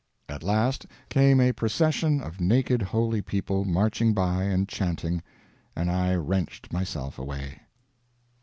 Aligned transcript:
At 0.27 0.41
last 0.41 0.87
came 1.09 1.39
a 1.39 1.51
procession 1.51 2.21
of 2.21 2.41
naked 2.41 2.81
holy 2.81 3.21
people 3.21 3.65
marching 3.65 4.15
by 4.15 4.45
and 4.45 4.67
chanting, 4.67 5.21
and 5.75 5.91
I 5.91 6.15
wrenched 6.15 6.73
myself 6.73 7.19
away. 7.19 7.59